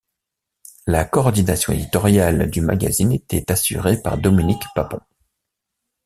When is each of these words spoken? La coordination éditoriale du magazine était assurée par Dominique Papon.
La 0.87 1.05
coordination 1.05 1.73
éditoriale 1.73 2.49
du 2.49 2.61
magazine 2.61 3.11
était 3.11 3.51
assurée 3.51 4.01
par 4.01 4.17
Dominique 4.17 4.63
Papon. 4.73 4.99